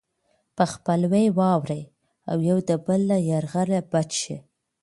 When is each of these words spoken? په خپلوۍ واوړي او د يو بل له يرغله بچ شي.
په 0.55 0.63
خپلوۍ 0.73 1.25
واوړي 1.37 1.83
او 2.29 2.37
د 2.43 2.43
يو 2.49 2.57
بل 2.85 2.99
له 3.09 3.17
يرغله 3.31 3.79
بچ 3.91 4.09
شي. 4.23 4.37